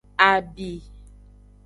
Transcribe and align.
Abi. 0.29 0.71